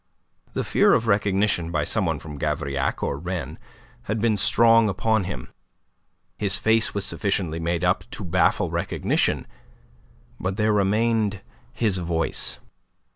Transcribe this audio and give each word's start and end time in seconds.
The 0.53 0.63
fear 0.63 0.93
of 0.93 1.05
recognition 1.05 1.69
by 1.71 1.83
some 1.83 2.07
one 2.07 2.17
from 2.17 2.39
Gavrillac 2.39 3.03
or 3.03 3.19
Rennes 3.19 3.59
had 4.05 4.19
been 4.19 4.35
strong 4.35 4.89
upon 4.89 5.25
him. 5.25 5.49
His 6.39 6.57
face 6.57 6.95
was 6.95 7.05
sufficiently 7.05 7.59
made 7.59 7.83
up 7.83 8.05
to 8.09 8.23
baffle 8.23 8.71
recognition; 8.71 9.45
but 10.39 10.57
there 10.57 10.73
remained 10.73 11.41
his 11.71 11.99
voice. 11.99 12.57